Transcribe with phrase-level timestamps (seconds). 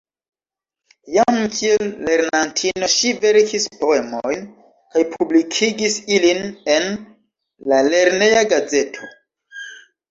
[1.17, 4.49] Jam kiel lernantino ŝi verkis poemojn
[4.97, 6.43] kaj publikigis ilin
[6.81, 6.91] en
[7.75, 9.15] la lerneja gazeto.